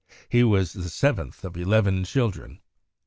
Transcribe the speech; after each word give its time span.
He 0.29 0.43
was 0.43 0.73
the 0.73 0.89
seventh 0.89 1.45
of 1.45 1.55
eleven 1.55 2.05
children. 2.05 2.59